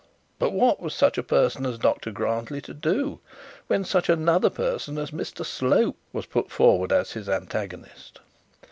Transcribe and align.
But 0.39 0.51
what 0.51 0.79
was 0.79 0.95
such 0.95 1.19
a 1.19 1.21
person 1.21 1.63
as 1.63 1.77
Dr 1.77 2.09
Grantly 2.09 2.59
to 2.61 2.73
do, 2.73 3.19
when 3.67 3.85
such 3.85 4.09
another 4.09 4.49
person 4.49 4.97
as 4.97 5.11
Mr 5.11 5.45
Slope 5.45 5.95
was 6.11 6.25
put 6.25 6.49
forward 6.49 6.91
as 6.91 7.11
his 7.11 7.29
antagonist? 7.29 8.19